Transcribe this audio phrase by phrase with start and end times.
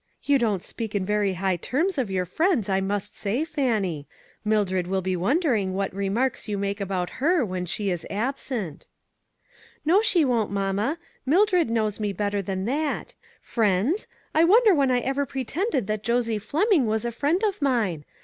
[0.23, 4.07] "You don't speak in very high terms of your friends, I must say, Fannie;
[4.43, 8.87] Mildred will be wondering what remarks you make about her when she is absent.""
[9.85, 12.17] No, she won't, mamma; Mildred knows ENGAGEMENTS.
[12.17, 13.13] 245 me better than that.
[13.41, 14.07] Friends?
[14.33, 18.03] I wonder when I ever pretended that Josie Fleming was a friend of mine